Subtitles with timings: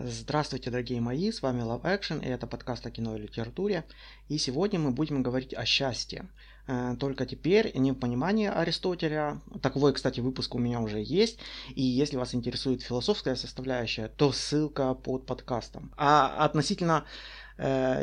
[0.00, 3.84] Здравствуйте, дорогие мои, с вами Love Action, и это подкаст о кино и литературе.
[4.28, 6.28] И сегодня мы будем говорить о счастье.
[6.68, 9.40] Э, только теперь не в понимании Аристотеля.
[9.60, 11.40] Таковой, кстати, выпуск у меня уже есть.
[11.74, 15.92] И если вас интересует философская составляющая, то ссылка под подкастом.
[15.96, 17.04] А относительно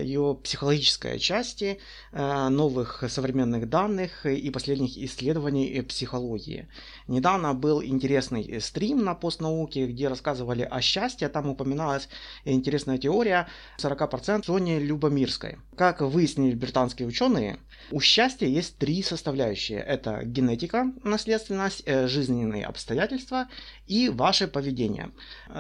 [0.02, 1.80] ее психологической части,
[2.12, 6.68] э, новых современных данных и последних исследований психологии.
[7.08, 12.10] Недавно был интересный стрим на постнауке, где рассказывали о счастье, там упоминалась
[12.44, 13.48] интересная теория
[13.78, 15.58] 40% Сони Любомирской.
[15.78, 17.58] Как выяснили британские ученые,
[17.92, 19.80] у счастья есть три составляющие.
[19.80, 23.48] Это генетика, наследственность, э, жизненные обстоятельства
[23.88, 25.12] и ваше поведение.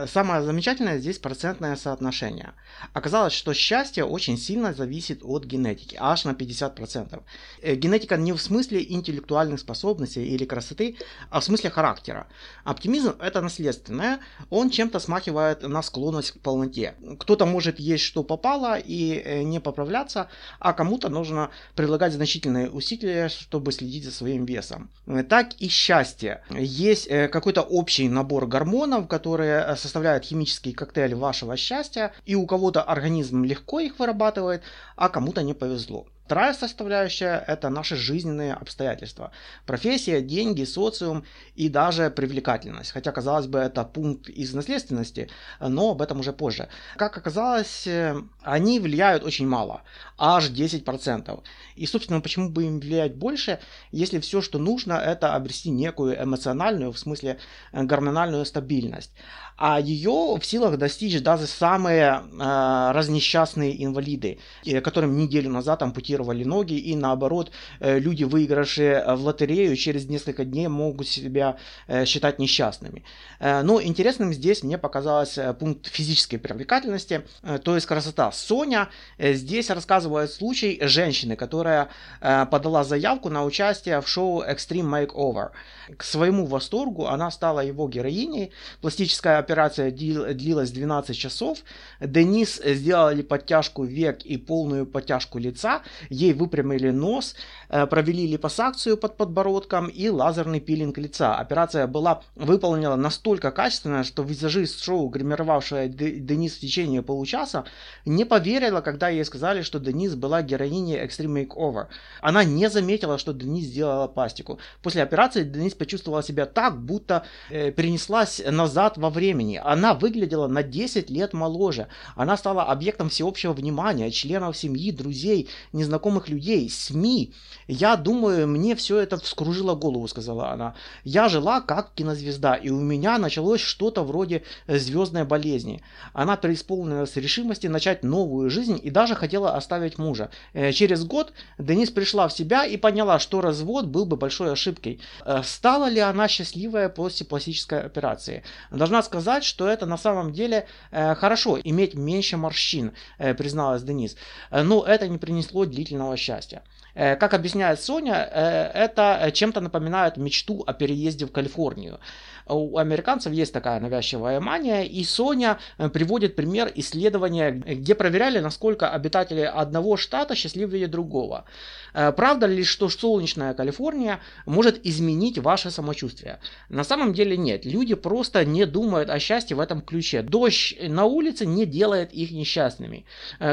[0.07, 2.53] Самое замечательное здесь процентное соотношение.
[2.93, 7.21] Оказалось, что счастье счастье очень сильно зависит от генетики, аж на 50%.
[7.61, 10.95] Э, генетика не в смысле интеллектуальных способностей или красоты,
[11.29, 12.27] а в смысле характера.
[12.63, 16.95] Оптимизм это наследственное, он чем-то смахивает на склонность к полноте.
[17.19, 23.29] Кто-то может есть что попало и э, не поправляться, а кому-то нужно прилагать значительные усилия,
[23.29, 24.89] чтобы следить за своим весом.
[25.05, 26.41] Э, так и счастье.
[26.49, 33.43] Есть какой-то общий набор гормонов, которые составляют химический коктейль вашего счастья, и у кого-то организм
[33.43, 34.63] легко легко их вырабатывает,
[34.95, 36.05] а кому-то не повезло.
[36.25, 39.29] Вторая составляющая– это наши жизненные обстоятельства.
[39.67, 41.23] Профессия, деньги, социум
[41.53, 42.93] и даже привлекательность.
[42.93, 46.67] Хотя, казалось бы, это пункт из наследственности, но об этом уже позже.
[46.97, 49.83] Как оказалось, э, они влияют очень мало,
[50.17, 51.43] аж 10%.
[51.75, 53.59] И, собственно, почему бы им влиять больше,
[53.91, 57.37] если все, что нужно, это обрести некую эмоциональную, в смысле
[57.71, 59.11] э, гормональную стабильность.
[59.57, 64.39] А ее в силах достичь даже самые э, разнесчастные инвалиды,
[64.83, 70.45] которым неделю назад ампутировали ампутировали ноги, и наоборот, э, люди, выигравшие в лотерею, через несколько
[70.45, 73.03] дней могут себя э, считать несчастными.
[73.39, 77.21] Э, но интересным здесь мне показалось пункт физической привлекательности,
[77.63, 78.31] то есть красота.
[78.31, 81.89] Соня здесь рассказывает случай женщины, которая
[82.21, 85.49] подала заявку на участие в шоу Extreme Makeover.
[85.97, 88.51] К своему восторгу она стала его героиней.
[88.81, 91.59] Пластическая операция длилась 12 часов.
[91.99, 97.35] Денис сделали подтяжку век и полную подтяжку лица ей выпрямили нос,
[97.69, 101.35] э, провели липосакцию под подбородком и лазерный пилинг лица.
[101.35, 107.65] Операция была выполнена настолько качественно, что визажист шоу, гримировавшая Денис в течение получаса,
[108.05, 111.87] не поверила, когда ей сказали, что Денис была героиней Extreme Makeover.
[112.21, 114.59] Она не заметила, что Денис сделала пластику.
[114.81, 119.61] После операции Денис почувствовала себя так, будто э, перенеслась назад во времени.
[119.63, 121.87] Она выглядела на 10 лет моложе.
[122.15, 127.33] Она стала объектом всеобщего внимания, членов семьи, друзей, незнакомых незнакомых людей, СМИ.
[127.67, 130.75] Я думаю, мне все это вскружило голову, сказала она.
[131.03, 135.81] Я жила как кинозвезда, и у меня началось что-то вроде э, звездной болезни.
[136.13, 140.29] Она преисполнилась решимости начать новую жизнь и даже хотела оставить мужа.
[140.53, 144.99] Э, через год Денис пришла в себя и поняла, что развод был бы большой ошибкой.
[145.25, 148.43] Э, стала ли она счастливая после пластической операции?
[148.69, 152.91] Должна сказать, что это на самом деле хорошо, иметь меньше морщин,
[153.37, 154.15] призналась Денис.
[154.51, 156.63] Но это не принесло длительного длительного счастья.
[156.95, 161.99] Э, как объясняет Соня, э, это чем-то напоминает мечту о переезде в Калифорнию.
[162.47, 168.89] У американцев есть такая навязчивая мания, и Соня э, приводит пример исследования, где проверяли, насколько
[168.89, 171.45] обитатели одного штата счастливее другого.
[171.93, 176.39] Правда ли, что солнечная Калифорния может изменить ваше самочувствие?
[176.67, 177.65] На самом деле нет.
[177.65, 180.21] Люди просто не думают о счастье в этом ключе.
[180.21, 183.05] Дождь на улице не делает их несчастными.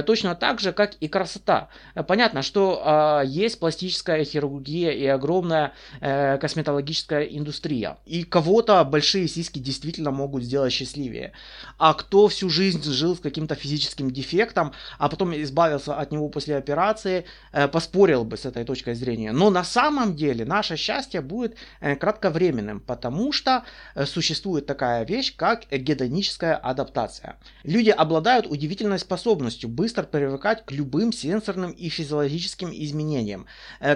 [0.06, 1.68] Точно так же, как и красота.
[2.08, 7.98] Понятно, что есть пластическая хирургия и огромная э, косметологическая индустрия.
[8.06, 11.32] И кого-то большие сиськи действительно могут сделать счастливее.
[11.78, 16.56] А кто всю жизнь жил с каким-то физическим дефектом, а потом избавился от него после
[16.56, 19.32] операции, э, поспорил бы с этой точкой зрения.
[19.32, 25.34] Но на самом деле наше счастье будет э, кратковременным, потому что э, существует такая вещь,
[25.36, 27.36] как гедоническая адаптация.
[27.62, 33.46] Люди обладают удивительной способностью быстро привыкать к любым сенсорным и физиологическим изменениям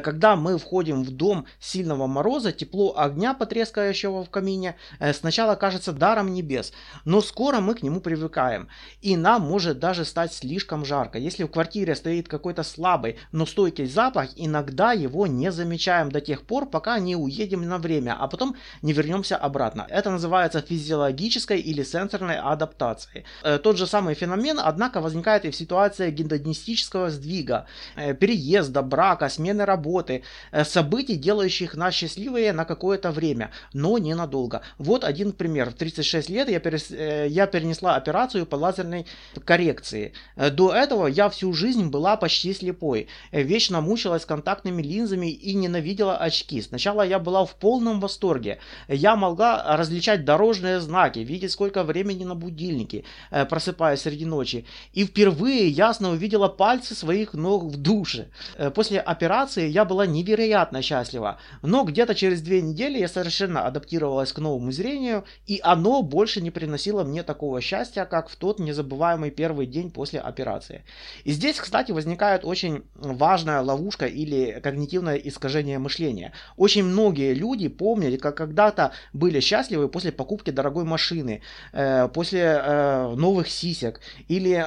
[0.06, 5.92] когда мы входим в дом сильного мороза, тепло огня, потрескающего в камине, э, сначала кажется
[5.92, 6.72] даром небес,
[7.04, 8.68] но скоро мы к нему привыкаем.
[9.02, 11.18] И нам может даже стать слишком жарко.
[11.18, 16.42] Если в квартире стоит какой-то слабый, но стойкий запах, иногда его не замечаем до тех
[16.42, 19.86] пор, пока не уедем на время, а потом не вернемся обратно.
[19.88, 23.24] Это называется физиологической или сенсорной адаптацией.
[23.42, 27.66] Э, тот же самый феномен, однако, возникает и в ситуации гендонистического сдвига.
[27.96, 30.22] э, переезда, брака, смены работы,
[30.64, 34.62] событий, делающих нас счастливые на какое-то время, но ненадолго.
[34.78, 35.70] Вот один пример.
[35.70, 39.06] В 36 лет я, перес, э, я перенесла операцию по лазерной
[39.44, 40.12] коррекции.
[40.36, 46.60] До этого я всю жизнь была почти слепой, вечно мучилась контактными линзами и ненавидела очки.
[46.62, 48.58] Сначала я была в полном восторге.
[48.88, 53.04] Я могла различать дорожные знаки, видеть сколько времени на будильнике,
[53.48, 54.64] просыпаясь среди ночи.
[54.92, 58.28] И впервые ясно увидела пальцы своих ног в душе.
[58.56, 61.38] Э, после операции я была невероятно счастлива.
[61.62, 66.50] Но где-то через две недели я совершенно адаптировалась к новому зрению, и оно больше не
[66.50, 70.84] приносило мне такого счастья, как в тот незабываемый первый день после операции.
[71.24, 76.32] И здесь, кстати, возникает очень важная ловушка или когнитивное искажение мышления.
[76.56, 81.42] Очень многие люди помнят, как когда-то были счастливы после покупки дорогой машины,
[81.72, 84.64] э, после э, новых сисек, или,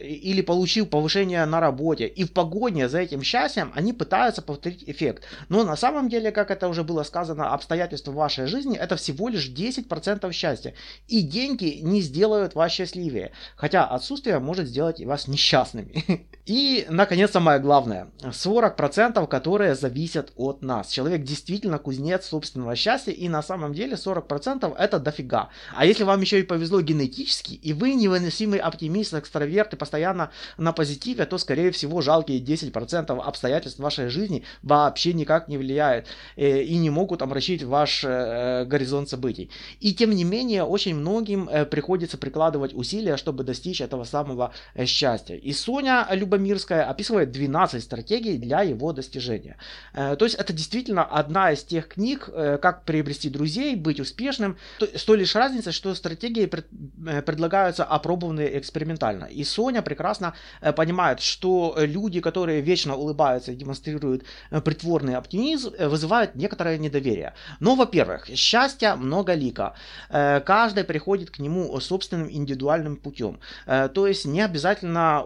[0.00, 2.06] или получил повышение на работе.
[2.06, 5.24] И в погоне за этим счастьем они пытаются повторить эффект.
[5.48, 9.48] Но на самом деле, как это уже было сказано, обстоятельства вашей жизни это всего лишь
[9.48, 10.74] 10% счастья.
[11.06, 13.32] И деньги не сделают вас счастливее.
[13.56, 16.26] Хотя отсутствие может сделать вас несчастными.
[16.46, 18.08] И, наконец, самое главное.
[18.22, 20.88] 40% которые зависят от нас.
[20.90, 23.12] Человек действительно кузнец собственного счастья.
[23.12, 25.50] И на самом деле 40% это дофига.
[25.74, 30.72] А если вам еще и повезло генетически, и вы невыносимый оптимист, экстраверт и постоянно на
[30.72, 36.76] позитиве, то, скорее всего, жалкие 10% обстоятельств вашей жизни вообще никак не влияют э, и
[36.78, 39.50] не могут омрачить ваш э, горизонт событий.
[39.80, 44.52] И тем не менее, очень многим э, приходится прикладывать усилия, чтобы достичь этого самого
[44.86, 45.34] счастья.
[45.34, 49.56] И Соня Любомирская описывает 12 стратегий для его достижения.
[49.92, 52.30] То есть это действительно одна из тех книг,
[52.62, 59.24] как приобрести друзей, быть успешным, с той лишь разницей, что стратегии предлагаются опробованные экспериментально.
[59.24, 65.72] И Соня прекрасно Э, понимают, что люди, которые вечно улыбаются и демонстрируют э, притворный оптимизм,
[65.78, 67.34] э, вызывают некоторое недоверие.
[67.60, 69.74] Но, во-первых, счастье многолико.
[70.10, 73.40] Каждый приходит к нему собственным индивидуальным путем.
[73.66, 75.24] То есть не обязательно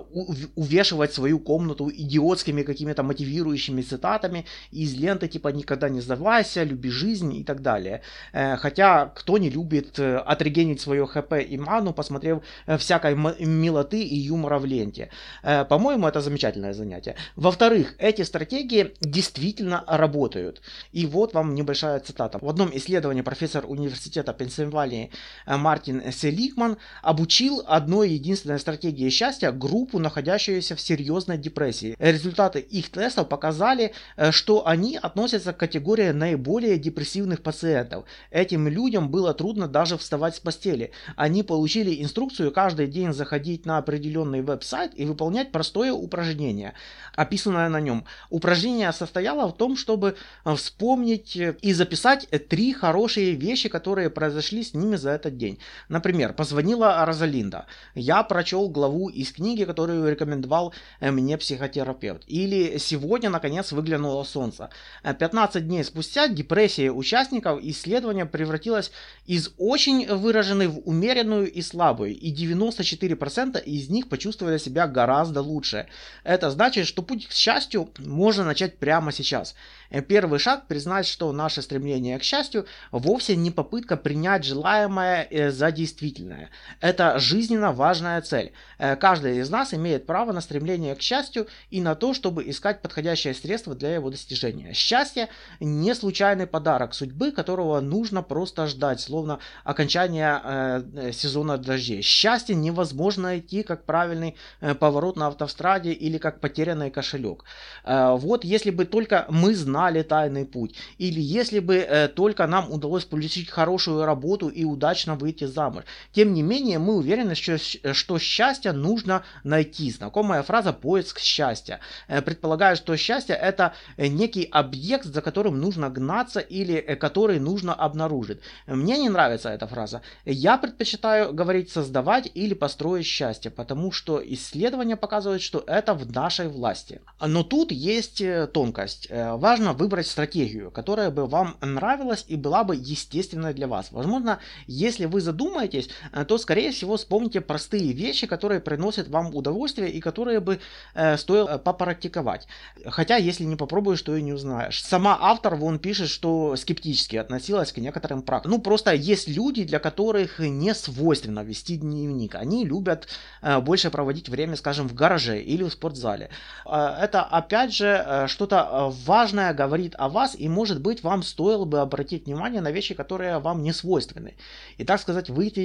[0.55, 7.35] увешивать свою комнату идиотскими какими-то мотивирующими цитатами из ленты типа «никогда не сдавайся», «люби жизнь»
[7.35, 8.03] и так далее.
[8.33, 12.43] Хотя кто не любит отрегенить свое ХП и ману, посмотрев
[12.79, 15.09] всякой милоты и юмора в ленте.
[15.43, 17.17] Э, по-моему, это замечательное занятие.
[17.37, 20.61] Во-вторых, эти стратегии действительно работают.
[20.93, 22.39] И вот вам небольшая цитата.
[22.39, 25.11] В одном исследовании профессор университета Пенсильвании
[25.47, 31.97] э, Мартин Селикман обучил одной единственной стратегии счастья группу, находящуюся в серьезной депрессии.
[31.99, 38.05] Результаты их тестов показали, э, что они относятся к категории наиболее депрессивных пациентов.
[38.31, 40.91] Этим людям было трудно даже вставать с постели.
[41.17, 46.75] Они получили инструкцию каждый день заходить на определенный веб-сайт и выполнять простое упражнение,
[47.15, 48.05] описанное на нем.
[48.31, 54.63] Упражнение состояло в том, чтобы э, вспомнить э, и записать три хорошие вещи, которые произошли
[54.63, 55.59] с ними за этот день.
[55.89, 57.67] Например, позвонила Розалинда.
[57.95, 62.23] Я прочел главу из книги, которую рекомендовал э, мне психотерапевт.
[62.27, 64.71] Или сегодня, наконец, выглянуло солнце.
[65.03, 68.93] 15 дней спустя депрессия участников исследования превратилась
[69.27, 72.17] из очень выраженной в умеренную и слабую.
[72.17, 75.87] И 94% из них почувствовали себя гораздо лучше.
[76.25, 79.55] Это значит, что путь к счастью можно начать прямо сейчас.
[79.91, 85.51] Э, первый шаг признать, что наше стремление к счастью вовсе не попытка принять желаемое э,
[85.51, 86.51] за действительное.
[86.81, 88.53] Это жизненно важная цель.
[88.79, 92.83] Э, каждый из нас имеет право на стремление к счастью и на то, чтобы искать
[92.83, 94.75] подходящее средство для его достижения.
[94.75, 95.29] Счастье
[95.61, 102.03] не случайный подарок судьбы, которого нужно просто ждать, словно окончание э, сезона дождей.
[102.03, 104.37] Счастье невозможно найти как правильный
[104.79, 107.45] поворот на автостраде или как потерянный кошелек.
[107.85, 110.75] Вот если бы только мы знали, тайный путь.
[110.99, 115.85] Или если бы только нам удалось получить хорошую работу и удачно выйти замуж.
[116.13, 117.59] Тем не менее, мы уверены, что,
[117.95, 119.91] что счастье нужно найти.
[119.91, 121.81] Знакомая фраза «поиск счастья».
[122.09, 127.39] Э, предполагаю, что счастье это э, некий объект, за которым нужно гнаться или э, который
[127.39, 128.41] нужно обнаружить.
[128.67, 130.03] Мне не нравится эта фраза.
[130.25, 136.49] Я предпочитаю говорить создавать или построить счастье, потому что исследования показывают, что это в нашей
[136.49, 137.01] власти.
[137.21, 138.23] Но тут есть
[138.53, 139.09] тонкость.
[139.11, 143.93] Важно выбрать стратегию, которая бы вам нравилась и была бы естественной для вас.
[143.93, 149.91] Возможно, если вы задумаетесь, э, то, скорее всего, вспомните простые вещи, которые приносят вам удовольствие
[149.91, 150.61] и которые бы
[150.95, 152.47] э, стоило э, попрактиковать.
[152.87, 154.83] Хотя, если не попробуешь, то и не узнаешь.
[154.83, 158.53] Сама автор, вон пишет, что скептически относилась к некоторым практикам.
[158.53, 162.35] Ну, просто есть люди, для которых не свойственно вести дневник.
[162.35, 163.09] Они любят
[163.43, 166.31] э, больше проводить время, скажем, в гараже или в спортзале.
[166.65, 172.27] это опять же что-то важное говорит о вас, и может быть вам стоило бы обратить
[172.27, 174.35] внимание на вещи, которые вам не свойственны.
[174.79, 175.61] И так сказать, выйти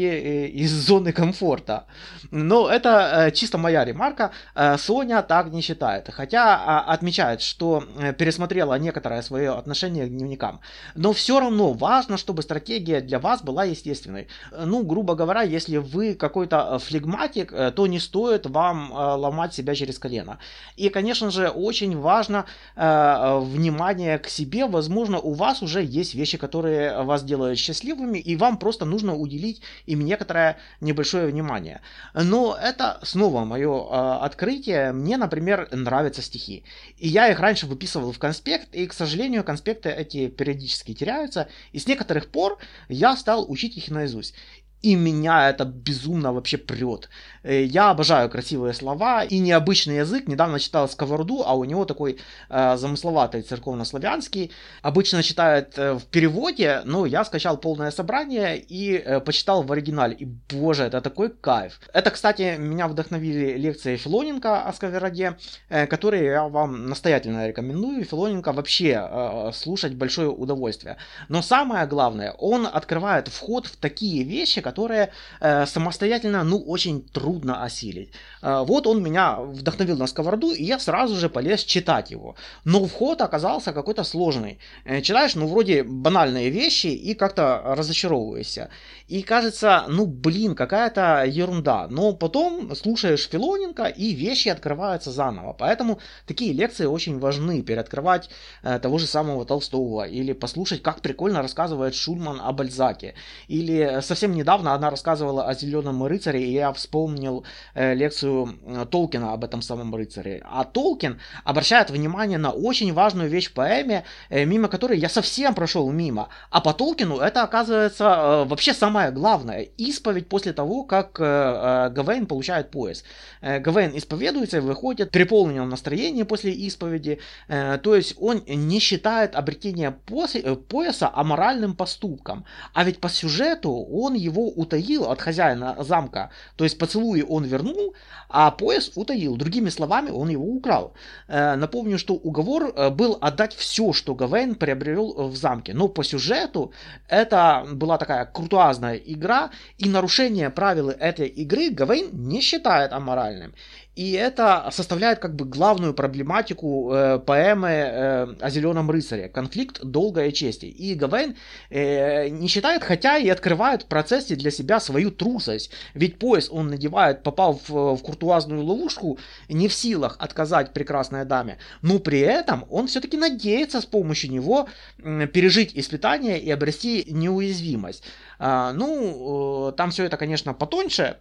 [0.47, 1.85] из зоны комфорта.
[2.31, 4.31] Но это чисто моя ремарка.
[4.77, 6.09] Соня так не считает.
[6.09, 7.83] Хотя отмечает, что
[8.17, 10.59] пересмотрела некоторое свое отношение к дневникам.
[10.95, 14.27] Но все равно важно, чтобы стратегия для вас была естественной.
[14.51, 19.53] Ну, грубо говоря, если вы какой-то э, флегматик, э, то не стоит вам э, ломать
[19.53, 20.39] себя через колено.
[20.75, 24.65] И, конечно же, очень важно внимание к себе.
[24.65, 29.61] Возможно, у вас уже есть вещи, которые вас делают счастливыми, и вам просто нужно уделить
[29.85, 31.81] им некоторое небольшое внимание.
[32.13, 34.91] Но это снова мое открытие.
[34.91, 36.63] Мне, например, нравятся стихи.
[36.97, 41.47] И я их раньше выписывал в конспект, и, к сожалению, конспекты эти периодически теряются.
[41.71, 42.57] И с некоторых пор
[42.89, 44.35] я стал учить их наизусть.
[44.83, 47.09] И меня это безумно вообще прет.
[47.47, 50.27] Э, я обожаю красивые слова и необычный язык.
[50.27, 52.17] Недавно читал Сковороду, а у него такой
[52.49, 54.51] э, замысловатый церковно-славянский.
[54.81, 60.15] Обычно читает э, в переводе, но я скачал полное собрание и э, почитал в оригинале.
[60.15, 61.79] И боже, это такой кайф.
[61.93, 65.37] Это, кстати, меня вдохновили лекции Филоненко о Сковороде,
[65.69, 68.03] э, которые я вам настоятельно рекомендую.
[68.03, 70.97] Филоненко вообще э, слушать большое удовольствие.
[71.29, 77.36] Но самое главное, он открывает вход в такие вещи, которые э, самостоятельно, ну, очень трудно
[77.45, 78.11] осилить.
[78.41, 82.35] Э, вот он меня вдохновил на сковороду, и я сразу же полез читать его.
[82.65, 84.59] Но вход оказался какой-то сложный.
[84.85, 88.69] Э, читаешь, ну, вроде банальные вещи, и как-то разочаровываешься.
[89.07, 91.87] И кажется, ну, блин, какая-то ерунда.
[91.89, 95.53] Но потом слушаешь Филоненко, и вещи открываются заново.
[95.53, 97.61] Поэтому такие лекции очень важны.
[97.61, 98.29] Переоткрывать
[98.63, 103.13] э, того же самого Толстого, или послушать, как прикольно рассказывает Шульман о Бальзаке.
[103.47, 107.26] Или совсем недавно она рассказывала о Зеленом рыцаре, и я вспомнил
[107.73, 110.41] э, лекцию э, Толкина об этом самом рыцаре.
[110.45, 115.53] А Толкин обращает внимание на очень важную вещь в поэме, э, мимо которой я совсем
[115.53, 116.29] прошел мимо.
[116.49, 119.67] А по Толкину это оказывается вообще самое главное.
[119.77, 123.03] Исповедь после того, как Гавейн получает пояс.
[123.41, 127.19] Гавейн исповедуется и выходит в переполненном настроении после исповеди.
[127.47, 132.45] То есть он не считает обретение пояса аморальным поступком.
[132.73, 136.31] А ведь по сюжету он его утаил от хозяина замка.
[136.55, 137.93] То есть поцелуи он вернул,
[138.29, 139.37] а пояс утаил.
[139.37, 140.93] Другими словами, он его украл.
[141.27, 145.73] Э, напомню, что уговор э, был отдать все, что Гавейн приобрел в замке.
[145.73, 146.71] Но по сюжету
[147.09, 153.53] это была такая крутуазная игра, и нарушение правил этой игры Гавейн не считает аморальным.
[153.97, 159.27] И это составляет как бы главную проблематику э, поэмы э, о Зеленом рыцаре.
[159.27, 160.67] Конфликт долгой чести.
[160.67, 161.35] И Гавейн
[161.71, 165.71] э, не считает, хотя и открывает в процессе для себя свою трусость.
[165.95, 169.17] Ведь пояс он надевает, попал в, в куртуазную ловушку,
[169.49, 171.57] не в силах отказать прекрасной даме.
[171.81, 178.03] Но при этом он все-таки надеется с помощью него э, пережить испытание и обрести неуязвимость.
[178.37, 181.17] А, ну, э, там все это, конечно, потоньше,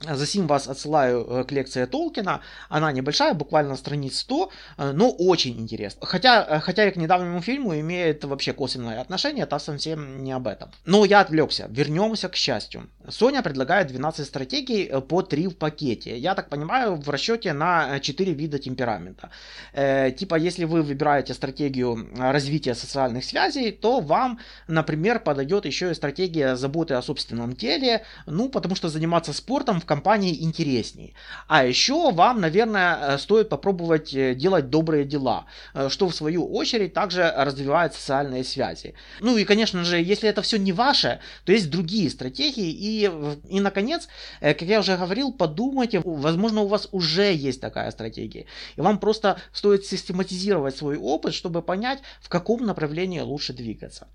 [0.00, 2.42] Засим вас отсылаю э, к лекции Толкина.
[2.68, 6.06] Она небольшая, буквально страниц 100, э, но очень интересна.
[6.06, 10.48] Хотя, э, хотя и к недавнему фильму имеет вообще косвенное отношение, это совсем не об
[10.48, 10.70] этом.
[10.84, 11.66] Но я отвлекся.
[11.70, 12.90] Вернемся к счастью.
[13.08, 16.18] Соня предлагает 12 стратегий по 3 в пакете.
[16.18, 19.30] Я так понимаю, в расчете на 4 вида темперамента.
[19.72, 25.94] Э, типа, если вы выбираете стратегию развития социальных связей, то вам, например, подойдет еще и
[25.94, 31.14] стратегия заботы о собственном теле, ну, потому что заниматься спортом компании интереснее.
[31.48, 36.46] А еще вам, наверное, э, стоит попробовать э, делать добрые дела, э, что в свою
[36.46, 38.94] очередь также развивает социальные связи.
[39.20, 42.70] Ну и, конечно же, если это все не ваше, то есть другие стратегии.
[42.70, 43.10] И,
[43.48, 44.08] и наконец,
[44.40, 48.46] как я уже говорил, подумайте, возможно, у вас уже есть такая стратегия.
[48.76, 54.08] И вам просто стоит систематизировать свой опыт, чтобы понять, в каком направлении лучше двигаться.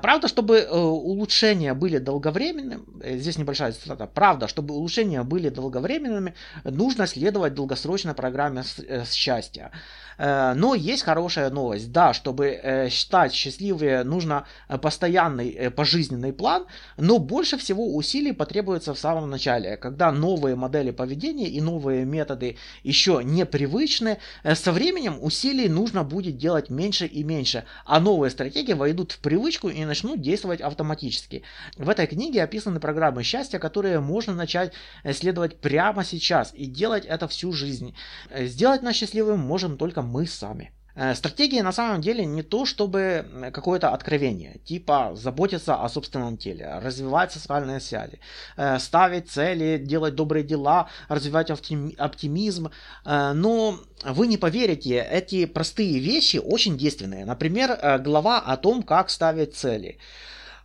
[0.00, 2.82] Правда, чтобы улучшения были долговременными,
[3.18, 9.70] здесь небольшая цитата, правда, чтобы улучшения улучшения были долговременными, нужно следовать долгосрочной программе э, счастья.
[10.18, 11.92] Э, но есть хорошая новость.
[11.92, 14.46] Да, чтобы э, стать счастливее, нужно
[14.80, 16.66] постоянный пожизненный план,
[16.96, 22.56] но больше всего усилий потребуется в самом начале, когда новые модели поведения и новые методы
[22.84, 24.18] еще непривычны.
[24.54, 29.68] Со временем усилий нужно будет делать меньше и меньше, а новые стратегии войдут в привычку
[29.68, 31.42] и начнут действовать автоматически.
[31.76, 34.72] В этой книге описаны программы счастья, которые можно начать
[35.12, 37.94] следовать прямо сейчас и делать это всю жизнь.
[38.34, 40.72] Сделать нас счастливым можем только мы сами.
[40.94, 46.78] Э, стратегия на самом деле не то, чтобы какое-то откровение, типа заботиться о собственном теле,
[46.82, 48.20] развивать социальные связи,
[48.56, 52.70] э, ставить цели, делать добрые дела, развивать оптимизм.
[53.04, 57.24] Э, но вы не поверите, эти простые вещи очень действенные.
[57.24, 59.98] Например, глава о том, как ставить цели.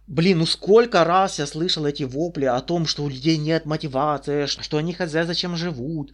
[0.07, 4.45] Блин, ну сколько раз я слышал эти вопли о том, что у людей нет мотивации,
[4.45, 6.13] что они хз зачем живут,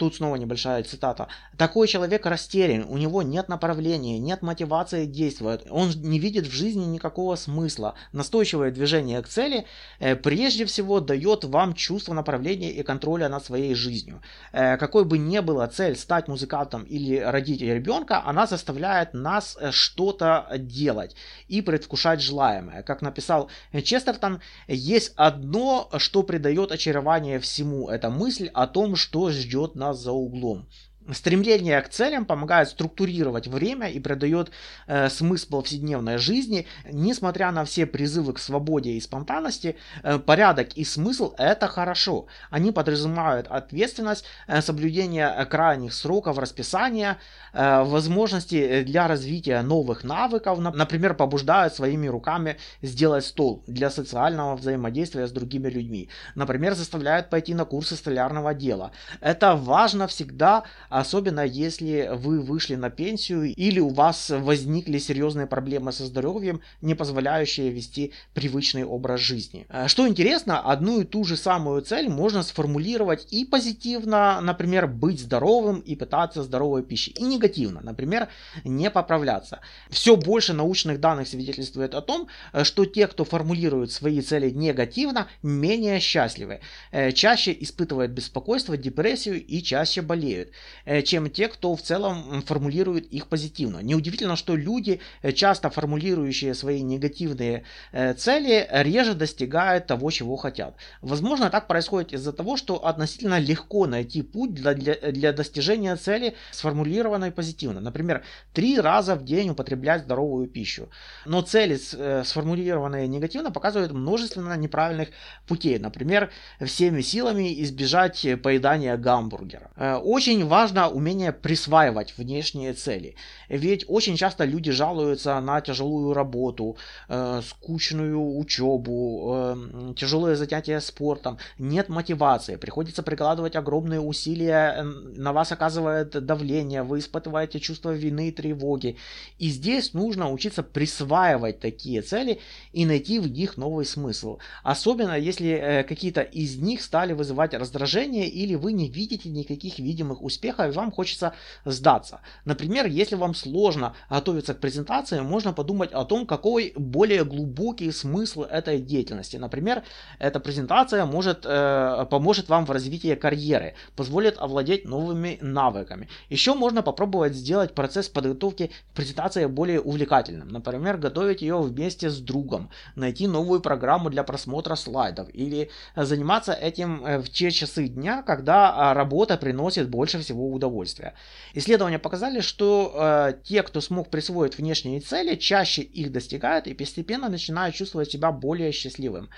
[0.00, 1.28] Тут снова небольшая цитата.
[1.58, 6.86] Такой человек растерян, у него нет направления, нет мотивации действовать, он не видит в жизни
[6.86, 7.96] никакого смысла.
[8.14, 9.66] Настойчивое движение к цели
[9.98, 14.22] э, прежде всего дает вам чувство направления и контроля над своей жизнью.
[14.52, 19.70] Э, какой бы ни была цель стать музыкантом или родить ребенка, она заставляет нас э,
[19.70, 21.14] что-то делать
[21.46, 22.82] и предвкушать желаемое.
[22.84, 23.50] Как написал
[23.84, 27.90] Честертон, есть одно, что придает очарование всему.
[27.90, 30.66] Это мысль о том, что ждет нас за углом.
[31.12, 34.50] Стремление к целям помогает структурировать время и придает
[34.86, 36.66] э, смысл повседневной жизни.
[36.90, 42.26] Несмотря на все призывы к свободе и спонтанности, э, порядок и смысл это хорошо.
[42.50, 47.18] Они подразумевают ответственность, э, соблюдение крайних сроков расписания,
[47.52, 55.26] э, возможности для развития новых навыков, например, побуждают своими руками сделать стол для социального взаимодействия
[55.26, 56.08] с другими людьми.
[56.34, 58.92] Например, заставляют пойти на курсы столярного дела.
[59.20, 60.64] Это важно всегда
[61.00, 66.94] особенно если вы вышли на пенсию или у вас возникли серьезные проблемы со здоровьем, не
[66.94, 69.66] позволяющие вести привычный образ жизни.
[69.68, 75.20] Э, что интересно, одну и ту же самую цель можно сформулировать и позитивно, например, быть
[75.20, 78.28] здоровым и питаться здоровой пищей, и негативно, например,
[78.64, 79.60] не поправляться.
[79.88, 85.28] Все больше научных данных свидетельствует о том, э, что те, кто формулирует свои цели негативно,
[85.42, 86.60] менее счастливы,
[86.92, 90.50] э, чаще испытывают беспокойство, депрессию и чаще болеют.
[90.84, 93.80] Э, чем те, кто в целом формулирует их позитивно.
[93.80, 100.74] Неудивительно, что люди, э, часто формулирующие свои негативные э, цели, реже достигают того, чего хотят.
[101.02, 106.34] Возможно, так происходит из-за того, что относительно легко найти путь для, для, для достижения цели,
[106.50, 107.80] сформулированной позитивно.
[107.80, 108.22] Например,
[108.52, 110.88] три раза в день употреблять здоровую пищу.
[111.26, 111.76] Но цели,
[112.24, 115.08] сформулированные негативно, показывают множество неправильных
[115.46, 115.78] путей.
[115.78, 119.70] Например, всеми силами избежать поедания гамбургера.
[120.02, 123.14] Очень важно важно умение присваивать внешние цели.
[123.48, 126.76] Ведь очень часто люди жалуются на тяжелую работу,
[127.08, 135.32] э, скучную учебу, э, тяжелые занятия спортом, нет мотивации, приходится прикладывать огромные усилия, э, на
[135.32, 138.96] вас оказывает давление, вы испытываете чувство вины и тревоги.
[139.38, 142.38] И здесь нужно учиться присваивать такие цели
[142.72, 144.38] и найти в них новый смысл.
[144.62, 150.22] Особенно если э, какие-то из них стали вызывать раздражение или вы не видите никаких видимых
[150.22, 151.32] успехов успеха, и вам хочется
[151.64, 152.20] сдаться.
[152.44, 158.42] Например, если вам сложно готовиться к презентации, можно подумать о том, какой более глубокий смысл
[158.42, 159.38] этой деятельности.
[159.38, 159.82] Например,
[160.18, 166.08] эта презентация может, э, поможет вам в развитии карьеры, позволит овладеть новыми навыками.
[166.30, 170.48] Еще можно попробовать сделать процесс подготовки к презентации более увлекательным.
[170.48, 177.04] Например, готовить ее вместе с другом, найти новую программу для просмотра слайдов или заниматься этим
[177.04, 181.14] э, в те часы дня, когда а, работа приносит больше всего удовольствия.
[181.54, 187.28] Исследования показали, что э, те, кто смог присвоить внешние цели, чаще их достигают и постепенно
[187.28, 189.30] начинают чувствовать себя более счастливым.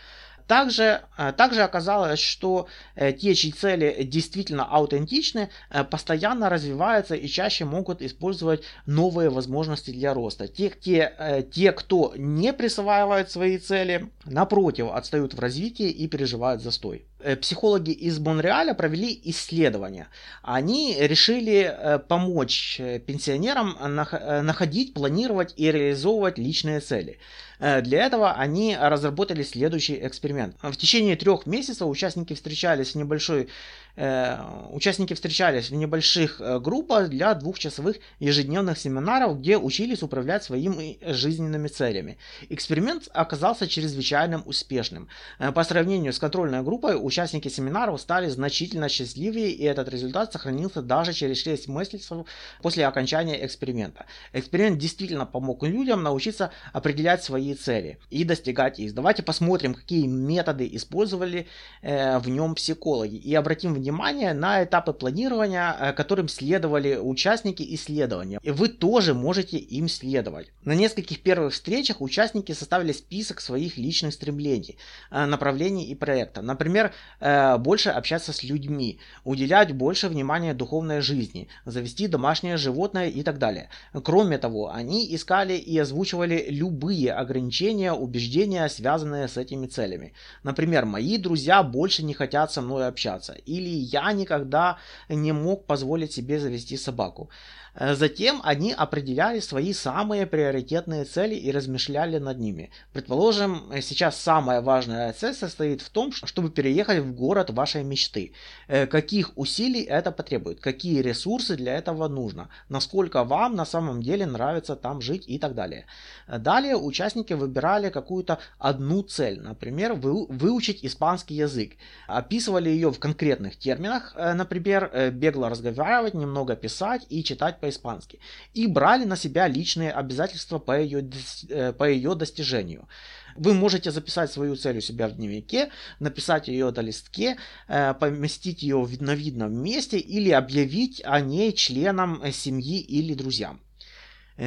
[0.47, 7.27] Также, э, также оказалось, что э, те, чьи цели действительно аутентичны, э, постоянно развиваются и
[7.29, 10.49] чаще могут использовать новые возможности для роста.
[10.49, 17.07] Те, те, те кто не присваивает свои цели, напротив, отстают в развитии и переживают застой
[17.41, 20.09] психологи из Монреаля провели исследование.
[20.43, 27.19] Они решили помочь пенсионерам находить, планировать и реализовывать личные цели.
[27.63, 30.57] Э, для этого они разработали следующий эксперимент.
[30.63, 33.49] В течение трех месяцев участники встречались в небольшой
[33.95, 34.39] Э,
[34.71, 41.69] участники встречались в небольших э, группах для двухчасовых ежедневных семинаров, где учились управлять своими жизненными
[41.69, 42.17] целями.
[42.49, 45.09] Эксперимент оказался чрезвычайно успешным.
[45.39, 50.81] Э, по сравнению с контрольной группой, участники семинаров стали значительно счастливее, и этот результат сохранился
[50.81, 52.27] даже через 6 месяцев
[52.63, 54.07] после окончания эксперимента.
[54.33, 58.95] Эксперимент действительно помог людям научиться определять свои цели и достигать их.
[58.95, 61.47] Давайте посмотрим, какие методы использовали
[61.83, 68.39] в нем психологи, и обратим внимание на этапы планирования, э, которым следовали участники исследования.
[68.43, 70.49] И вы тоже можете им следовать.
[70.65, 74.79] На нескольких первых встречах участники составили список своих личных стремлений,
[75.11, 76.45] э, направлений и проектов.
[76.45, 83.23] Например, э, больше общаться с людьми, уделять больше внимания духовной жизни, завести домашнее животное и
[83.23, 83.69] так далее.
[84.05, 90.13] Кроме того, они искали и озвучивали любые ограничения, убеждения, связанные с этими целями.
[90.43, 93.33] Например, мои друзья больше не хотят со мной общаться.
[93.33, 97.31] Или я никогда не мог позволить себе завести собаку.
[97.75, 102.71] Э, затем они определяли свои самые приоритетные цели и размышляли над ними.
[102.93, 108.33] Предположим, сейчас самая важная цель состоит в том, чтобы переехать в город вашей мечты.
[108.69, 114.27] Э, каких усилий это потребует, какие ресурсы для этого нужно, насколько вам на самом деле
[114.27, 115.87] нравится там жить и так далее.
[116.29, 121.73] Далее участники выбирали какую-то одну цель, например, выучить испанский язык.
[122.07, 128.19] Описывали ее в конкретных терминах, э, например, бегло разговаривать, немного писать и читать по-испански,
[128.55, 131.09] и брали на себя личные обязательства по ее,
[131.49, 132.89] э, по ее достижению.
[133.37, 135.71] Вы можете записать свою цель у себя в дневнике,
[136.01, 137.37] написать ее на листке,
[137.69, 143.61] э, поместить ее на видном месте или объявить о ней членам э, семьи или друзьям.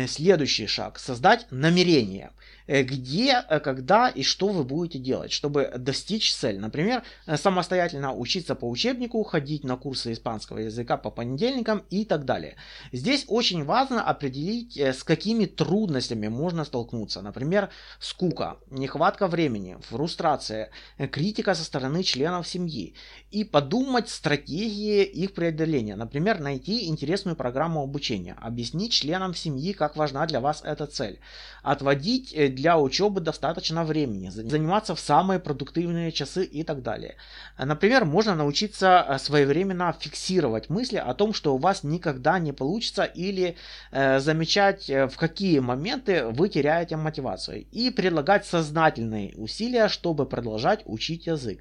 [0.08, 1.00] Следующий шаг.
[1.00, 2.32] Создать намерение.
[2.68, 6.58] Э, где, э, когда и что вы будете делать, чтобы достичь цели.
[6.58, 12.26] Например, э, самостоятельно учиться по учебнику, ходить на курсы испанского языка по понедельникам и так
[12.26, 12.56] далее.
[12.92, 17.22] Здесь очень важно определить, с какими трудностями можно столкнуться.
[17.22, 20.72] Например, скука, нехватка времени, фрустрация,
[21.12, 22.96] критика со стороны членов семьи.
[23.32, 25.96] И подумать стратегии их преодоления.
[25.96, 31.20] Например, найти интересную программу обучения, объяснить членам семьи, как важна для вас эта цель,
[31.62, 37.16] отводить для учебы достаточно времени, заниматься в самые продуктивные часы и так далее.
[37.58, 43.04] Например, можно научиться э, своевременно фиксировать мысли о том, что у вас никогда не получится
[43.04, 43.56] или
[43.92, 50.82] э, замечать, э, в какие моменты вы теряете мотивацию и предлагать сознательные усилия, чтобы продолжать
[50.86, 51.60] учить язык.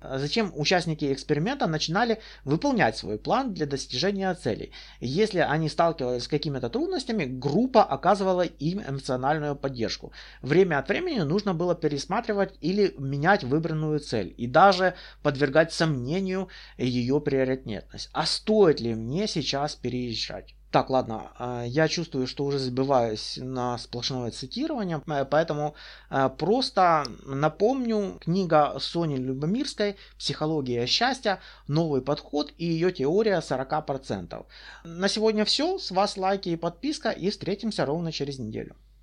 [0.00, 4.72] А Зачем участники эксперимента начинали выполнять свой план для достижения целей.
[5.00, 10.12] Если они сталкивались с какими-то трудностями, группа оказывала им эмоциональную поддержку.
[10.40, 17.20] Время от времени нужно было пересматривать или менять выбранную цель и даже подвергать сомнению ее
[17.20, 18.08] приоритетность.
[18.12, 20.54] А стоит ли мне сейчас переезжать?
[20.70, 25.74] Так, ладно, а, я чувствую, что уже забиваюсь на сплошное цитирование, э, поэтому
[26.10, 31.40] э, просто напомню, книга Сони Любомирской «Психология счастья.
[31.66, 34.46] Новый подход и ее теория 40%».
[34.84, 38.76] На сегодня все, с вас лайки и подписка, и встретимся ровно через неделю.